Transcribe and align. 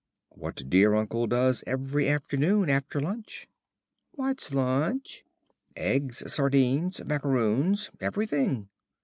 "What 0.31 0.67
dear 0.67 0.95
uncle 0.95 1.27
does 1.27 1.63
every 1.67 2.09
afternoon 2.09 2.71
after 2.71 2.99
lunch." 2.99 3.47
"What's 4.13 4.51
lunch?" 4.51 5.23
"Eggs, 5.75 6.23
sardines, 6.33 7.03
macaroons 7.05 7.91
everything." 7.99 8.67